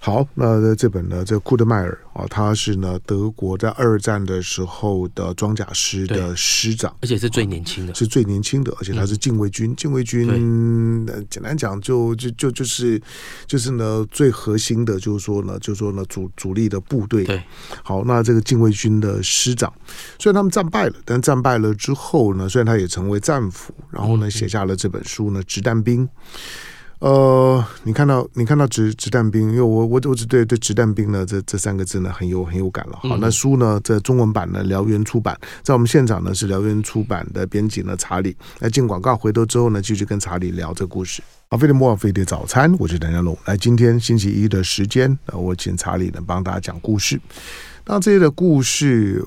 [0.08, 13.02] 好，那这本呢，这库德迈尔啊，他是呢德国在二战的时候的装甲师的师长，而且是最年轻的，是最年轻的，而且他是禁卫军，禁卫军，简单讲就就就就是
[13.46, 17.26] 就是呢最核心的，就是说呢，就是说呢主主力的部队。
[17.26, 17.44] 对，
[17.84, 19.74] 好，那这个禁卫军的师长，
[20.18, 26.08] 虽然他们战败了，但战败了之后呢，虽然他也成为战俘，然后呢写下了这本书呢《掷弹兵》。
[27.00, 32.98] 呃，你看到你看到子子弹兵，因为我我我只对对子弹兵呢这这三个字呢很有很有感了。
[33.04, 38.36] 好，那书呢这中文版呢燎原出版，在我们现场呢是燎原出版的编辑呢查理。
[38.60, 41.22] 来进广告，回头之后呢继续跟查理聊这个故事。
[41.50, 43.38] 啊，飞碟莫飞碟早餐，我是梁家龙。
[43.46, 47.22] 来，今天星期一的时间，呃我请查理呢帮大家讲故事。
[47.86, 49.24] 那这些的故事，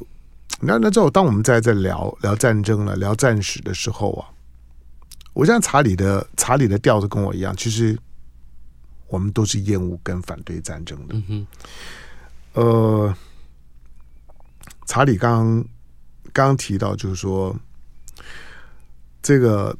[0.61, 4.27] 那那之后当我们在在聊聊战争了，聊战史的时候啊。
[5.33, 7.97] 我像查理的查理的调子跟我一样，其实
[9.07, 11.15] 我们都是厌恶跟反对战争的。
[11.29, 11.47] 嗯、
[12.55, 13.15] 呃，
[14.87, 15.65] 查理刚
[16.33, 17.57] 刚刚提到，就是说
[19.23, 19.75] 这个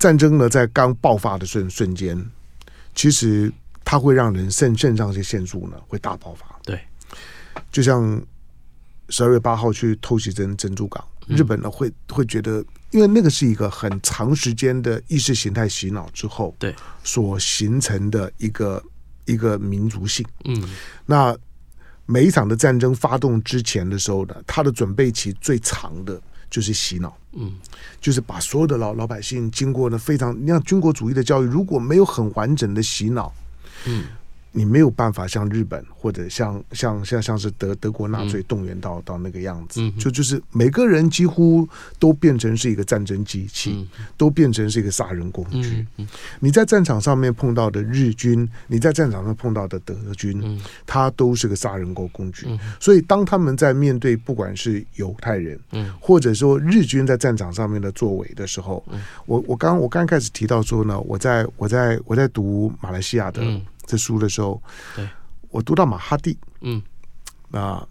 [0.00, 2.22] 战争呢，在刚爆发的瞬瞬间，
[2.94, 3.50] 其实
[3.84, 6.44] 它会让人肾肾上腺腺素呢会大爆发。
[6.64, 6.80] 对，
[7.70, 8.20] 就像
[9.10, 12.64] 十二月八号去偷袭珍珍珠港，日本呢会会觉得。
[12.90, 16.74] 因为那个是一个很长时间的意识形态洗脑之后，对
[17.04, 18.82] 所形成的一个
[19.26, 20.24] 一个民族性。
[20.44, 20.62] 嗯，
[21.06, 21.36] 那
[22.06, 27.16] 每一场的战争发动之前的时候呢，他的准备期最长的就是洗脑。
[27.32, 27.52] 嗯，
[28.00, 33.32] 就是把所有的老老百姓经过呢非常，你像军国主义的教育，如果没有很完整的洗脑，
[33.84, 34.06] 嗯。
[34.58, 45.86] 你没有办法像日本或者像像像像是德德国纳粹动员到到那个样子，就就是每个人几乎都变成是一个战争机器，都变成是一个杀人工具。
[46.40, 52.48] 你在战场上面碰到的日军，你在战场上碰到的德军，他都是个杀人工工具。
[52.80, 55.56] 所以当他们在面对不管是犹太人，
[56.00, 58.84] 或者说日军在战场上面的作为的时候，
[59.24, 63.40] 我我刚我刚开始提到说呢，我在我在我在读马来西亚的。
[63.88, 64.62] 这书的时候，
[64.94, 65.08] 对，
[65.48, 66.80] 我读到马哈蒂，嗯，
[67.48, 67.82] 那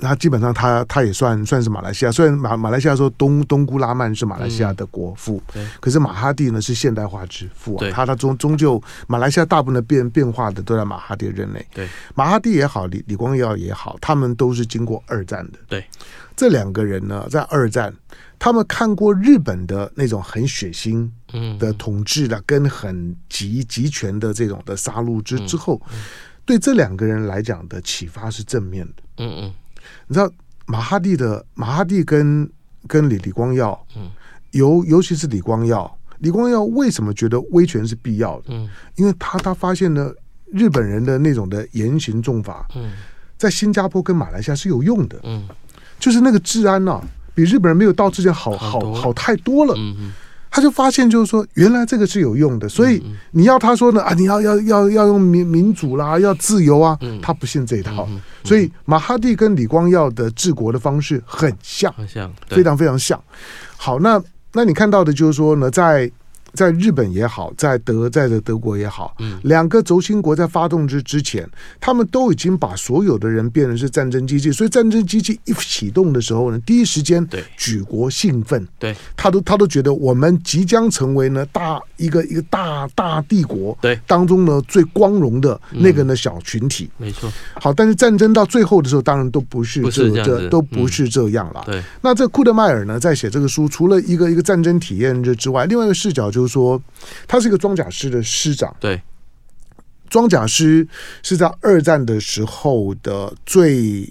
[0.00, 15.84] 他基本上他他也算算是马来西亚，虽然马马来西亚说东东姑拉曼是马来西亚的国父，对，可是马哈蒂呢是现代化之父啊，他他终终究马来西亚大部分的变变化的都在马哈蒂任内，对，马哈蒂也好，李李光耀也好，他们都是经过二战的，对，
[16.34, 17.94] 这两个人呢在二战。
[18.42, 21.06] 他们看过日本的那种很血腥
[21.58, 25.80] 的统治的，跟很极极权的这种的杀戮之之后，
[26.44, 29.02] 对这两个人来讲的启发是正面的。
[29.18, 29.54] 嗯嗯，
[30.06, 30.30] 你知道
[30.66, 32.50] 马哈蒂的马哈蒂跟
[32.86, 34.10] 跟李李光耀，嗯。
[34.52, 38.46] 尤尤其是李光耀，李光耀为什么觉得威权是必要的？
[38.48, 40.10] 嗯，因为他他发现呢
[40.52, 42.90] 日本人的那种的严刑重法，嗯，
[43.38, 45.20] 在新加坡跟马来西亚是有用的。
[45.22, 45.46] 嗯，
[46.00, 47.00] 就是那个治安呐。
[47.32, 49.74] 比日本人没有到之前好好好太多了，
[50.50, 58.08] 他就发现就是说，原来这个是有用的，所以你要他说呢啊，你要要要要用民民主啦，要自由啊，他不信这一套，
[58.42, 63.22] 所以马哈蒂跟李光耀的治国的方式很像，很像，非常非常像。
[63.76, 64.20] 好，那
[64.52, 66.10] 那你看到的就是说呢，在。
[66.52, 71.48] 在日本也好，在德在的德国也好，嗯，两个轴心国在发动之之前，
[71.80, 77.44] 他们都已经把所有的人变成是战争机器，所以战争机器一启动的时候呢，第一时间对。
[77.56, 83.98] 举国兴奋，对，他都他都觉得我们即将成为呢大一个一个大大帝国对。
[84.06, 87.30] 当中呢最光荣的那个呢小群体，没错。
[87.54, 91.62] 好，但是战争到最后的时候，当然都不是这，不是这，这都不是这样了。
[91.66, 96.39] 对，那这库德迈尔呢，在写这个书，除了一个一个战争体验之之外，另外一个视角就。
[96.40, 96.80] 就是说，
[97.28, 98.74] 他是一个装甲师的师长。
[98.80, 99.00] 对，
[100.08, 100.86] 装甲师
[101.22, 104.10] 是在二战的时候的最，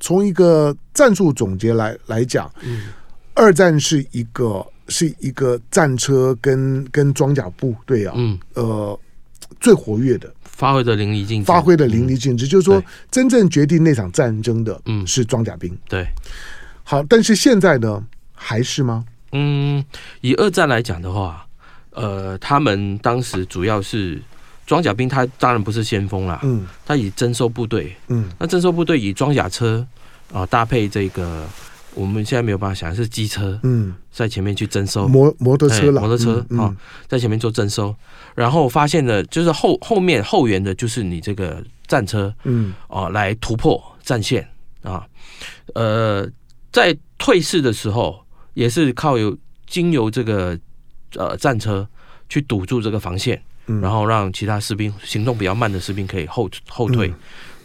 [0.00, 2.86] 从一个战术总结来来讲，嗯，
[3.34, 8.98] 二战是一个是一个战车跟跟装甲部队啊，嗯，呃，
[9.60, 12.48] 最活跃的，发挥的淋漓尽致，发挥的淋漓尽致。
[12.48, 15.76] 就是说，真正决定那场战争的，嗯，是装甲兵。
[15.88, 16.06] 对，
[16.82, 18.02] 好，但是现在呢，
[18.32, 19.04] 还是吗？
[19.36, 19.84] 嗯，
[20.20, 21.44] 以二战来讲的话，
[21.90, 24.22] 呃，他们当时主要是
[24.64, 29.84] 装甲兵，他当然不是先锋啦，嗯，他以征收部队，嗯，那征收部队以装甲车
[30.32, 31.44] 啊、呃、搭配这个，
[31.94, 35.08] 我们现在没有办法想是机车，嗯，在前面去征收。
[35.08, 36.60] 摩摩托车了，摩托车啊、嗯嗯。
[36.60, 36.76] 哦，
[37.08, 37.94] 在前面做征收，
[38.36, 44.48] 然后发现的就是后后面后援的就是你这个战车，嗯，啊、呃，来突破战线
[44.84, 45.04] 啊，
[45.74, 46.24] 呃，
[46.70, 48.23] 在退市的时候。
[48.54, 49.36] 也是靠有
[49.66, 50.58] 经由这个
[51.16, 51.86] 呃战车
[52.28, 57.14] 去堵住这个防线，嗯、然后让其他士兵行动比较慢的士兵可以后后退，嗯、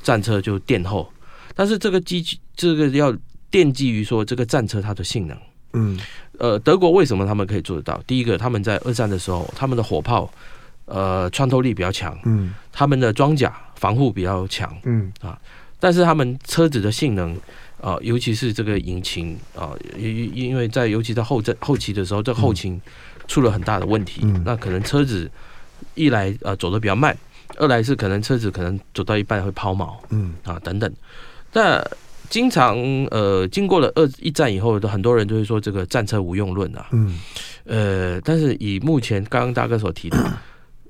[0.03, 1.11] 战车就垫后。
[1.55, 3.11] 但是这个机器这个要
[3.51, 5.37] 奠基于说这个战车它的性能，
[5.73, 5.99] 嗯，
[6.37, 8.01] 呃，德国为什么他们可以做得到？
[8.07, 10.31] 第一个，他们在二战的时候，他们的火炮
[10.85, 15.39] 呃穿透力比较强，嗯，他们的装甲防护比较强，嗯啊，
[15.79, 17.37] 但是他们车子的性能。
[17.81, 22.79] 啊，尤其是这个引擎啊，因因为在尤其在后阵后期的时候，这后勤
[23.27, 24.21] 出了很大的问题。
[24.23, 25.31] 嗯、那可能车子
[25.95, 27.17] 一来呃走的比较慢，
[27.55, 30.93] 二来是可能车子可能走到一半会抛锚，嗯啊等等。
[31.53, 31.81] 那
[32.29, 32.77] 经常
[33.11, 37.17] 呃经过了二一战以后，的很多人都会说这个战车无用论啊，嗯
[37.63, 40.33] 呃，但是以目前刚刚大哥所提的，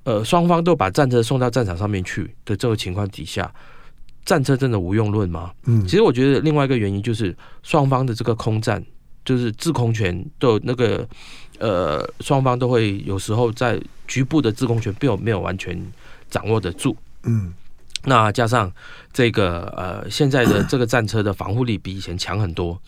[0.06, 3.54] 呃双方都把战车送到战场上面去的这个情况底下。
[4.26, 5.52] 战车真的无用论吗？
[5.66, 8.84] 嗯，其实我觉得另外一个原因就是双方的这个空战，
[9.26, 11.08] 就是制空权都那个
[11.58, 15.80] 呃，双方都会有时候在局部的制空权并没有完全
[16.30, 16.96] 掌握得住。
[17.24, 17.54] 嗯，
[18.04, 18.72] 那加上
[19.12, 22.80] 这个呃，现在的这个战车的防护力比以前强很多，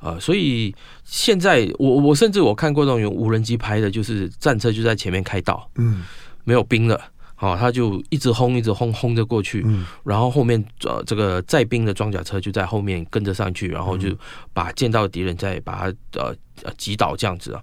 [0.00, 6.02] 呃，所以现在我我甚至我看过那种用无人机拍的，就是战车就在前面开道，嗯，
[6.44, 7.00] 没有兵了。
[7.38, 14.08] 好，他就一直轰，一直轰，轰着过去，嗯、然后后面呃，这个载兵的装甲车就在后面跟着上去，然后就
[14.54, 17.62] 把见到敌人再把他呃呃击倒这样子啊。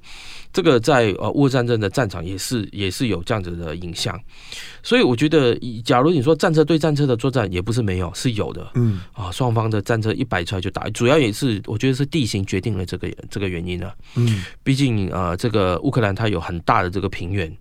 [0.53, 4.15] 这个在呃乌俄战争的战场也是也是有这样子的影像，
[4.83, 9.01] 所以我觉得，假如你说战车对战车的作战也不是没有，是有的，嗯。
[9.13, 17.51] 啊，双方的战车一摆出来就打，主要也是我觉得是地形决定了这个这个原因啊，嗯，毕竟啊、呃，这个乌克兰它有很大的这个平原。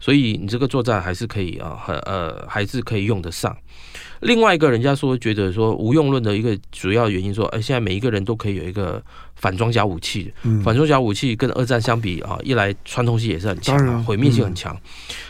[0.00, 3.56] 所以你这个作战还是可以啊，很呃还是可以用得上。
[4.20, 9.02] 另外一个人家说觉得说无用论的一个主要原因说，哎，现在每一个人都可以有一个
[9.36, 14.80] 反装甲武器，嗯、反装甲武器跟二战相比啊，一来穿透性也是很强，啊毁灭性很强，嗯、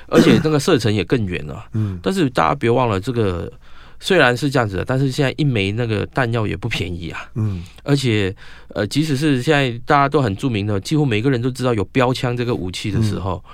[0.08, 1.64] 而且那个射程也更远了。
[1.74, 3.52] 嗯，但是大家别忘了，这个
[4.00, 7.30] 虽然是这样子的，但是现在一枚那个弹药也不便宜啊。
[7.34, 8.34] 嗯，而且
[8.74, 13.42] 呃，即使是现在大家都很著名的，几乎每个人都知道有标枪这个武器的时候。
[13.46, 13.50] 嗯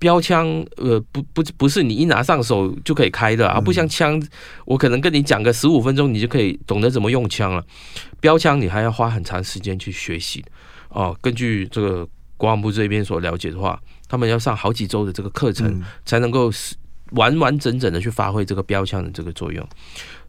[0.00, 4.20] 标枪，呃，不不不是你一拿上手就可以开的啊，不像枪，
[4.64, 7.62] 我可能跟你讲个十五分钟，你就可以懂得怎么用枪了。
[8.18, 10.44] 标枪你还要花很长时间去学习
[10.88, 11.16] 哦。
[11.20, 16.50] 根据这个国防部这边所了解的话，他们要上好几周的这个课程，才能够
[17.12, 19.64] 完完整整的去发挥这个标枪的这个作用。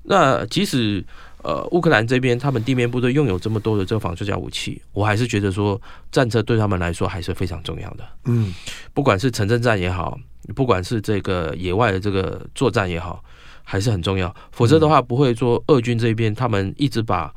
[0.04, 1.04] 那即使。
[1.44, 5.80] 呃，乌克兰这边他们地面部队拥有这么多的这个防装甲武器，我还是觉得说
[6.12, 8.04] 战车对他们来说还是非常重要的。
[8.26, 8.54] 嗯，
[8.94, 10.20] 不管是城镇战也好，
[10.56, 13.24] 不管是这个野外的这个作战也好，
[13.64, 14.34] 还是很重要。
[14.52, 17.34] 否则的话，不会说俄军这边他们一直把。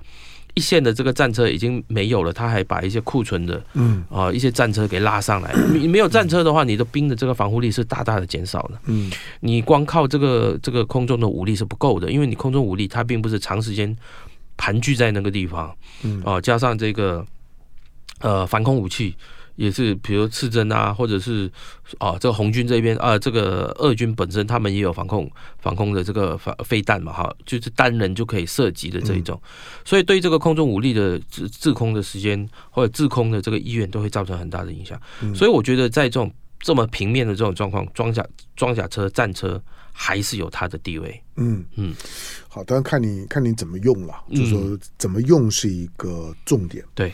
[0.55, 5.53] 一线的这个战车已经没有了，他还把一些库存的，嗯啊，一些战车给拉上来。
[5.75, 8.81] 你没有战车的话，你的兵的这个防护力是大大的减少了。
[8.87, 13.97] 嗯，你光靠这个这个空中的武力是不够的，因为你空中武力它并不是长时间
[14.57, 15.75] 盘踞在那个地方。
[16.03, 17.27] 嗯啊，加上这个
[18.21, 19.17] 呃防空武器
[19.57, 21.51] 也是，比如刺针啊，或者是
[21.99, 25.31] 啊，这个红军这边啊，这个俄军本身他们也有防空
[25.61, 29.49] 防空的这个防飞弹嘛，哈，就是单人就可以射击的这一种，嗯、
[29.85, 35.01] 所以对这个空中武力的制制空的时间或者制空的这个意愿都会造成很大的影响。
[35.23, 38.27] 嗯、所以我觉得在这种这么平面的这种状况，装甲
[38.57, 41.23] 装甲车战车还是有它的地位。
[41.37, 41.95] 嗯嗯，
[42.49, 46.85] 好，当然看你看你怎么用了，就是说怎么用是一个重点。
[46.93, 47.13] 对。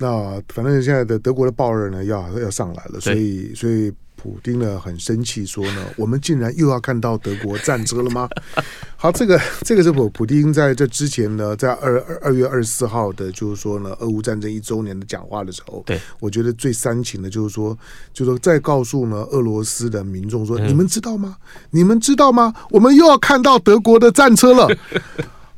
[0.00, 8.26] 那反正现在的德国的暴热呢，要要上来了，所以所以普丁呢很生气，说呢，我们竟然又要看到德国战车了吗？
[8.96, 17.76] 好，这个这个是普普丁在这之前呢，在二二二月二十四号的，就是说呢，俄乌战争一周年的讲话的时候，对，我觉得最煽情的就是说，
[18.14, 21.36] 就是说再告诉呢俄罗斯的民众说，你们知道吗？
[21.70, 22.54] 你们知道吗？
[22.70, 24.68] 我们又要看到德国的战车了。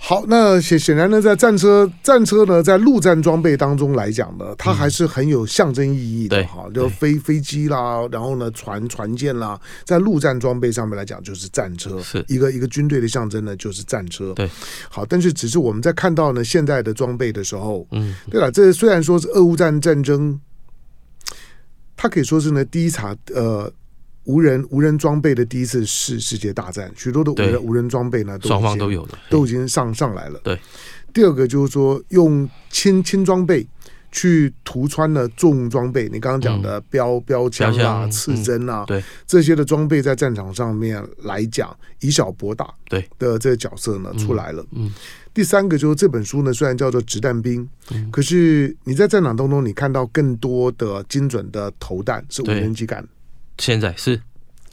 [0.05, 6.68] 好，那显显然呢，在战车战车呢，在陆战装备当中来讲呢，它还是很有象征意义的哈。
[6.74, 14.32] 就飞飞机啦，然后呢，船船舰啦，在陆战装备上面来讲，就是战车，是一个一个军队的象征呢，就是战车。
[14.34, 14.50] 对，
[14.90, 20.40] 好，但是只是我们在看到呢现在的装备的时候，嗯，对了，这虽然说是俄乌战战争，
[21.96, 23.72] 它可以说是呢第一场呃。
[24.25, 30.41] 无人无人装备的第一次世世界大战，许多的无人无人装备呢，都双方都有的，都已经上上来了。
[30.45, 30.59] 对，
[31.12, 33.66] 第二个就是说，用轻轻装备
[34.12, 36.09] 去涂穿了重装备。
[36.09, 39.03] 你刚刚讲的标、嗯、标枪啊、刺针啊，对。
[39.27, 43.01] 这些的装备在战场上面来讲，以小博大，对。
[43.18, 44.64] 的这个角色呢出来了。
[44.73, 44.93] 嗯，
[45.35, 53.05] 第三个就是这本书呢，虽然叫做实弹兵，嗯、可是你在战场当中，你看到更多的精准的投弹是无人机干。
[53.63, 54.21] 现在是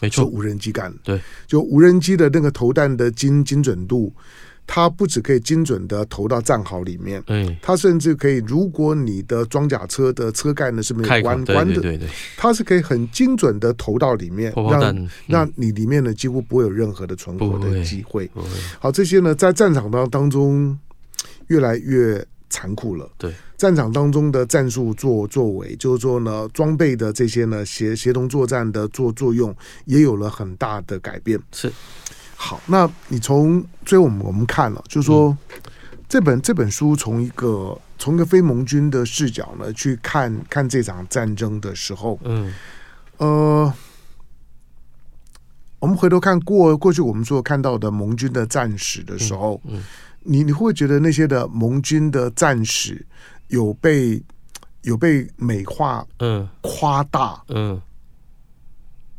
[0.02, 4.12] 没错，无人机干对，就无人机的那个投弹的精精准度，
[4.66, 18.28] 它不只可以精准的投到战壕里面，嗯，它甚至可以，如果你的装甲车的车盖呢是没有关关的，对对，它是可以很精准的投到里面，让让你里面呢几乎不会有任何的存活的机会。
[18.80, 20.76] 好，这些呢在战场当当中
[21.48, 23.34] 越来越残酷了，对。
[23.58, 31.38] 战场当中的战术作作为，就是说呢，装备的这些呢协协同作战的作作用也有了很大的改变。
[31.52, 31.70] 是，
[32.38, 35.60] 好，那你从最后我们我们看了，就是说、嗯、
[36.08, 42.54] 这本这本书从一个从一个非盟军的视角呢去看看这场战争的时候，嗯，
[43.18, 43.74] 呃，
[45.80, 49.84] 我们回头看过过去我们所看到的盟军的战史的时候，嗯，嗯
[50.24, 53.05] 你你会，会觉得那些的盟军的战士。
[53.47, 54.22] 有被
[54.84, 57.82] 有被美化、嗯，夸大、嗯。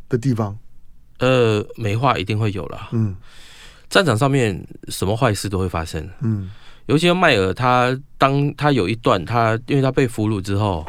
[0.09, 0.57] 的地方，
[1.19, 3.17] 呃，美化一定会有了，嗯，
[3.89, 6.51] 战场上面什么坏事都会发生，嗯，
[6.87, 10.87] 尤其是迈尔，他当他有一段，他因为他被俘虏之后，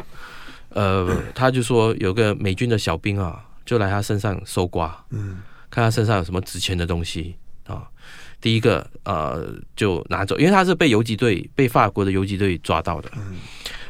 [0.70, 5.40] 呃， 他就说有个美军的小兵啊，就来他身上搜刮，嗯，
[5.70, 7.36] 看他身上有什么值钱的东西
[7.66, 7.88] 啊。
[8.42, 13.36] 第一个呃，就拿走，因为他是被游击队被法国的游击队抓到的，嗯，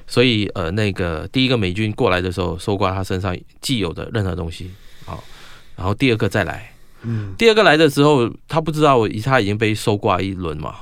[0.07, 4.71] 所以呃，那个第一个美军过来的时候，搜刮他身上既有的任何东西，
[5.07, 5.25] 好，
[5.75, 10.77] 然后第二个再来，嗯，第二个来的时候，他不知道他已经被搜刮一轮嘛，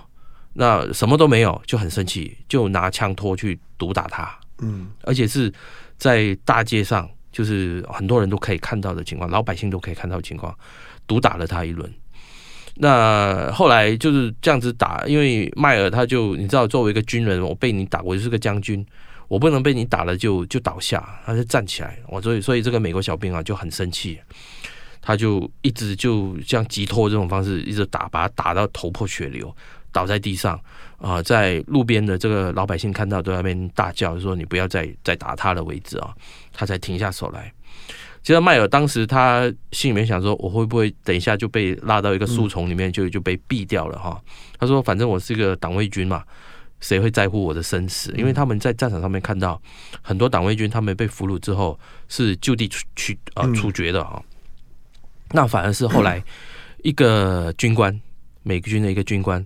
[0.54, 5.52] 那什么都没有，就很生气，就拿枪托去毒打他，嗯，而且是
[5.96, 10.52] 在大街上，就是很多人都可以看到的情况，老百姓都可以看到的情况，
[11.06, 11.88] 毒打了他一轮。
[12.82, 18.84] 那后来就是这样子打，因为迈尔他就你知道，作为一个军人，我被你打，我就是个将军，
[19.28, 24.18] 我不能被你打了就就倒下，他就站起来，我所以所以这个美国小兵啊就很生气，
[25.02, 29.54] 他就一直就像击托这种方式一直打，把他打到头破血流，
[29.92, 30.58] 倒在地上。
[31.00, 36.14] 啊，在路边的这个老百姓看到都在那边大叫说，你不要再再打他了为止啊，
[36.52, 37.52] 他才停下手来。
[38.22, 44.20] 其实迈尔当时他心里面想说，我会不会等一下就被拉到一个树丛里面就就被毙掉了哈？
[44.58, 46.22] 他说，反正我是一个党卫军嘛，
[46.80, 48.14] 谁会在乎我的生死？
[48.18, 49.58] 因为他们在战场上面看到
[50.02, 54.22] 很多党卫军，他们被俘虏之后是就地处去啊处决的哈。
[55.30, 56.22] 那反而是后来
[56.84, 57.98] 一个军官，
[58.42, 59.42] 美军的一个军官，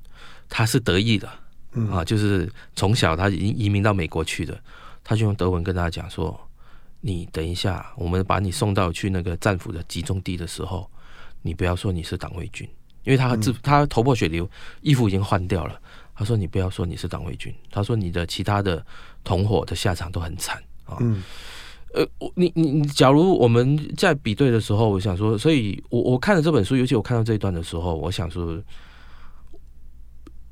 [0.48, 1.28] 他是得意的
[1.91, 4.59] 啊，就是从小他已经移民到美国去的，
[5.03, 6.39] 他就用德文跟大家讲说。
[7.07, 10.91] 你等一下，我们把你送到去那个战俘的集中地的时候，
[11.43, 12.66] 你不要说你是党卫军，
[13.03, 14.49] 因为他自他头破血流，
[14.81, 15.79] 衣服已经换掉了。
[16.14, 18.83] 他说你不要说你是党卫军，他说你的其他的
[19.22, 20.57] 同伙的下场都很惨
[20.87, 20.97] 啊。
[21.01, 21.22] 嗯，
[21.93, 28.59] 呃，你你你，假如我们在比对的时候，我想说，所以我我看了这本书，尤其我看到这一段的时候，我想说，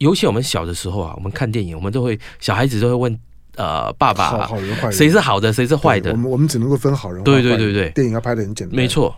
[0.02, 3.18] 尤其我们小的时候啊，我们看电影，我们都会小孩子都会问。
[3.54, 6.10] 呃爸爸，好好人坏人，谁是好的，谁是坏的？
[6.12, 7.22] 我们我们只能够分好人。
[7.22, 8.74] 对对对对，电影要拍的很简单。
[8.74, 9.14] 没错。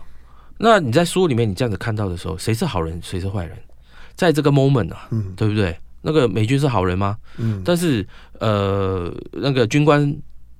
[0.57, 3.57] 那你在书里面你这样子看到的时候，谁是好人，谁是坏人？
[4.13, 5.73] 在这个 moment 啊，嗯，对不对？
[6.01, 7.17] 那个美军是好人吗？
[7.37, 8.05] 嗯，但是
[8.39, 10.13] 呃，那个军官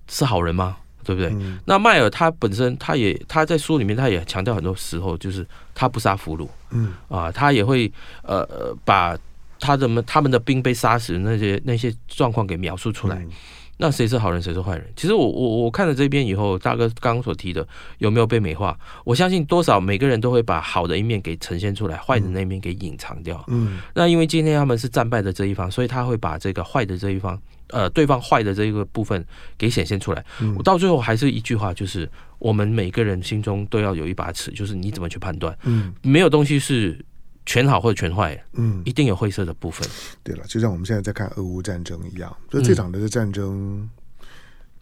[0.07, 0.77] 是好人吗？
[1.03, 1.29] 对不对？
[1.33, 7.91] 嗯、那迈尔他本身他也他在书里面他也强调很多时候就是他不杀俘虏，嗯啊，他也会
[8.23, 9.17] 呃呃把
[9.65, 13.17] 他怎么他们的兵被杀死那些那些状况给描述出来。
[13.17, 13.29] 嗯
[13.77, 14.87] 那谁是好人，谁是坏人？
[14.95, 18.79] 其实我我我看了这篇以后，大哥刚刚所提的有没有被美化？
[19.03, 23.43] 我相信多少每个人都会把好的一面给呈现出来，坏的那一面给隐藏掉。
[23.49, 27.37] 嗯，那因为今天他们是战败的这一方，所以他会把这个坏的这一方，
[27.67, 29.21] 呃，对方坏的这一个部分
[29.57, 30.23] 给显现出来。
[30.57, 32.09] 我到最后还是一句话，就是
[32.39, 35.53] 我们每个人心中都要有一把尺，就是你怎么去判断？
[35.63, 36.97] 嗯，没有东西是。
[37.45, 39.87] 全好或者全坏，嗯，一定有灰色的部分。
[40.23, 43.89] 对了，就像我们现在在看俄乌战争一样，所以这场的战争，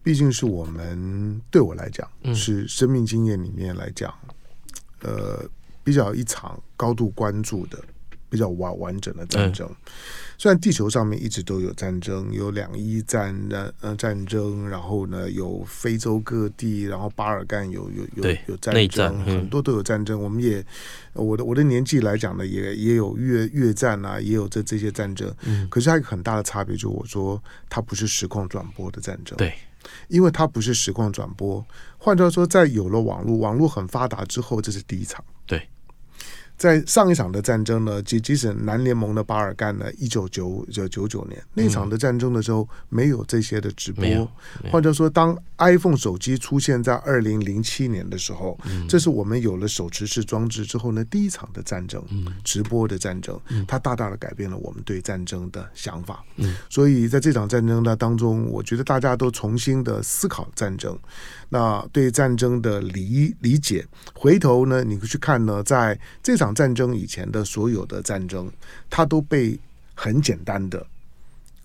[0.01, 4.13] 毕竟是我们对我来讲，是生命经验里面来讲，
[5.01, 5.43] 呃，
[5.83, 7.77] 比较一场高度关注的。
[8.29, 9.69] 比较完完整的战争，
[10.43, 20.21] 虽然地球上面一直都有战争，有两伊战战呃战争，然后呢有非洲各地，然后巴尔干有有有有战争，很多都有战争。
[20.21, 20.61] 我们也
[21.13, 25.33] 我的我的年纪来讲呢，也也有越越战啊，也有这这些战争。
[25.69, 29.53] 可是它有一个很大的差别，就是我说它不是实况转播的战争，对，
[30.09, 31.65] 因为它不是实况转播。
[31.97, 35.69] 换句话说，在有了网络，网络很发达之后，这是第一场，对。
[36.63, 44.05] 在上一场的战争呢，即即使南联盟的巴尔干呢，一九九九九九年那场的战争的时候，没有这些的直播。
[44.71, 48.57] 或者说，当 iPhone 手机出现在二零零七年的时候，
[48.87, 52.01] 这是我们有了手持式装置之后呢，第一场的战争，
[52.45, 53.37] 直播的战争，
[53.67, 56.23] 它大大的改变了我们对战争的想法。
[56.69, 60.97] 所以在这场战争的当中，我觉得大家都重新的思考战争，
[61.53, 63.85] 那对战争的理理解，
[64.15, 66.51] 回头呢，你去看呢，在这场。
[66.53, 68.51] 战争以前的所有的战争，
[68.89, 69.59] 它都被
[69.95, 70.85] 很简单的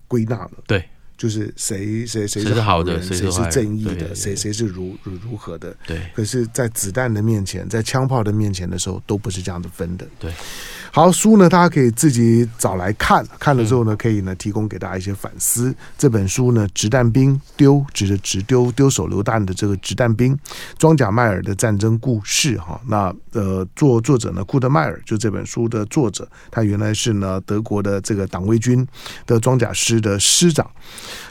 [0.07, 0.51] 归纳了。
[0.67, 5.75] 对，就是谁谁谁是好的，谁是正义的，谁谁是如如如何的。
[5.85, 10.07] 对，可是，在子弹的面前，在枪炮的面前的时候，都不是这样的分的。
[10.17, 10.31] 对。
[10.91, 15.75] 好，书呢，大家可以自己找来看，看了之后呢，可以呢提供给大家一些反思。
[15.97, 20.35] 这本书呢，《掷弹兵丢指着直丢丢手榴弹的这个掷弹兵
[20.79, 22.81] 装甲迈尔的战争故事》哈。
[22.87, 28.87] 那呃，作作者呢，库德迈尔就这本书的作者，他原来是呢德国的这个党卫军
[29.27, 30.67] 的装甲师的师长。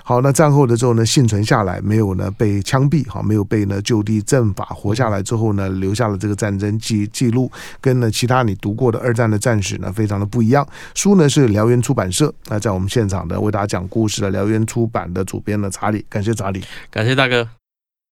[0.03, 7.51] 好，那战后的之后呢，幸存下来，没有呢被枪毙，好，没有被呢就地正法，活下来之后呢，留下了这个战争记记录，
[7.81, 10.67] 跟呢其他你读过的二战的战史呢，非常的不一样。
[10.95, 17.47] 书呢是燎原出版社，那在我们现场呢为大家讲故事的燎原出版的主编呢查理，感谢查理，感谢大哥。